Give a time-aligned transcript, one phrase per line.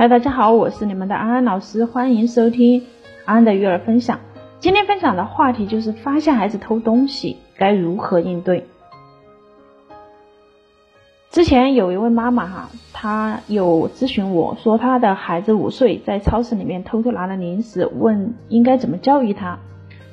[0.00, 2.86] 嗨，大家好，我是你们的安安老师，欢迎收听
[3.26, 4.18] 安安的育儿分享。
[4.58, 8.66] 今天分享的话题就是发现孩子偷东西该如何应对。
[11.30, 19.58] 之前有一位妈妈哈，她有咨询我说，她的孩子五岁，在超市里面偷偷拿了零食，问应该怎么教育他。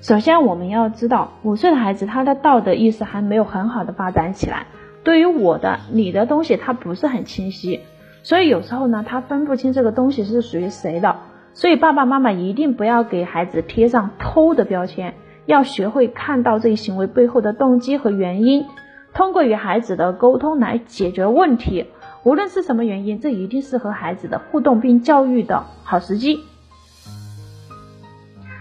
[0.00, 4.66] 首先我们要知道，五岁的孩子他的道德意识还没有很好的发展起来，
[5.02, 7.80] 对于我的、你的东西他不是很清晰。
[8.24, 11.14] 所以有时候呢，他分不清这个东西是属于谁的，
[11.52, 15.14] 所以爸爸妈妈一定不要给孩子贴上偷的标签，
[15.44, 18.64] 要学会看到这一行为背后的动机和原因，
[19.12, 21.86] 通过与孩子的沟通来解决问题。
[22.22, 26.40] 无论是什么原因，这一定是和孩子的互动并教育的好时机。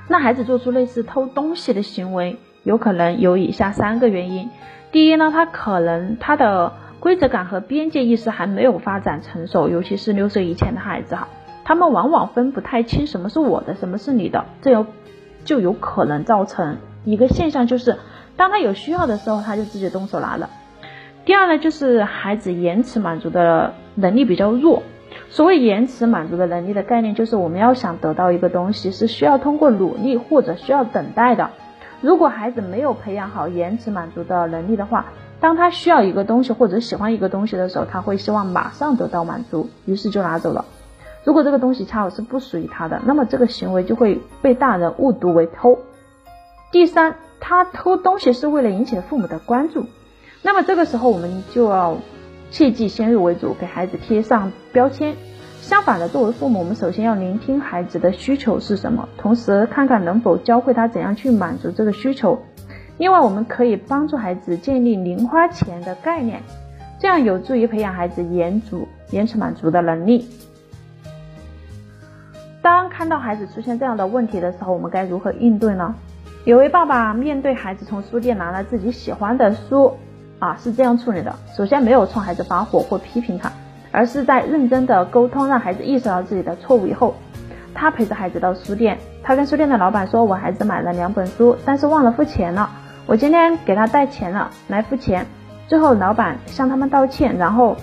[0.09, 4.49] 那孩子做出类似偷东西的行为，有可能有以下三个原因：
[4.91, 6.73] 第一呢，他可能他的。
[7.03, 11.27] 规则感和边界意识还没有发展成熟，尤其是六岁以前的孩子哈，
[11.65, 14.85] 他们往往分不太清什么是我的，什么是你的，这有
[15.43, 17.97] 就有可能造成一个现象，就是
[18.37, 20.49] 当他有需要的时候，他就自己动手拿了。
[21.25, 24.81] 第二呢，就是孩子延迟满足的能力比较弱。
[25.27, 31.49] 所谓延迟满足的能力的概念，就是我们要想得到一个东西，是需要通过努力或者需要等待的。
[31.99, 35.07] 如果孩子没有培养好延迟满足的能力的话，
[35.43, 40.63] 当他需要一个东西或者喜欢一个东西的时候，他会希望马上得到满足，于是就拿走了。
[41.25, 45.79] 如果这个东西恰好是不属于他的，那么这个行为就会被大人误读为偷。
[46.71, 49.85] 第三，他偷东西是为了引起父母的关注，
[50.43, 51.97] 那么这个时候我们就要
[52.49, 55.13] 切记先入为主，给孩子贴上标签。
[55.59, 62.39] 相反的，作为父母，我们首先要聆听孩子的需求是什么，同时看看能否教会他怎样去满足这个需求。
[63.03, 66.41] 另外，我们可以帮助孩子建立零花钱的概念，
[66.99, 70.29] 这样有助于培养孩子延足延迟满足的能力。
[72.61, 75.93] 当看到孩子出现这样的问题的时候，我们该如何应对呢？
[76.45, 79.97] 有位爸爸面对孩子从书店拿了自己喜欢的书，
[80.39, 83.51] 啊，是这样处理的：首先没有冲孩子发火或批评他，
[83.91, 87.15] 而是在认真的沟通，让孩子意识到自己的错误以后，
[87.73, 92.69] 他陪着孩子到书店，他跟书店的老板说：“我孩子买了两本书，但是忘了付钱了。”
[93.05, 95.25] 我今天给他带钱了，来付钱。
[95.67, 97.75] 最后老板向他们道歉，然后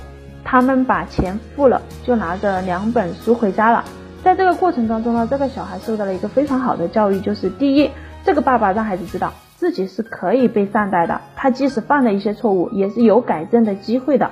[0.45, 3.85] 他们把钱付了，就拿着两本书回家了。
[4.23, 7.91] 在这个过程当中呢，这个小孩受到了一个非常好的教育，就是第一，
[8.25, 14.31] 这个爸爸让孩子知道自己是可以被善待的，他即使犯了一些错误，也是有改正的机会的。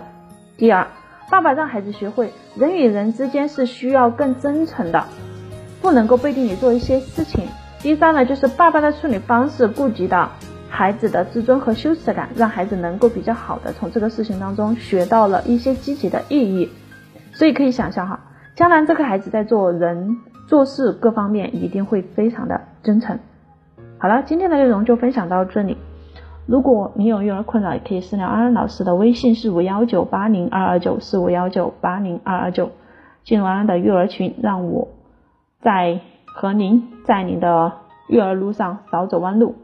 [0.56, 0.86] 第二，
[1.30, 5.04] 爸爸让孩子学会人与人之间是需要更真诚的，
[5.82, 7.46] 不能够背地里做一些事情。
[7.80, 10.30] 第三呢，就是爸爸的处理方式顾及到。
[10.70, 16.68] 孩子的自尊和羞耻感，让孩子能够比较好的从这个事情当中学到了一些积极的意义，
[17.32, 18.20] 所以可以想象哈，
[18.54, 23.18] 将来这个孩子在做人做事各方面一定会非常的真诚。
[23.98, 25.76] 好了，今天的内容就分享到这里。
[26.46, 32.70] 如果你有育儿困扰，也可以私聊安安老师的微信是五幺九八零二二九四五幺九八零二二九，
[33.24, 34.88] 进入安安的育儿群，让我
[35.60, 37.72] 在和您在您的
[38.08, 39.56] 育儿路上少走弯路。